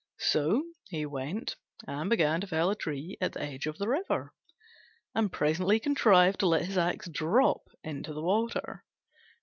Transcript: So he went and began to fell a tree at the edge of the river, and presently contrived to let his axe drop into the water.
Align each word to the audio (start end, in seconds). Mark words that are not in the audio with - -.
So 0.17 0.63
he 0.89 1.05
went 1.05 1.57
and 1.87 2.09
began 2.09 2.41
to 2.41 2.47
fell 2.47 2.71
a 2.71 2.75
tree 2.75 3.17
at 3.21 3.33
the 3.33 3.43
edge 3.43 3.67
of 3.67 3.77
the 3.77 3.87
river, 3.87 4.33
and 5.13 5.31
presently 5.31 5.79
contrived 5.79 6.39
to 6.39 6.47
let 6.47 6.65
his 6.65 6.75
axe 6.75 7.07
drop 7.07 7.67
into 7.83 8.11
the 8.11 8.23
water. 8.23 8.83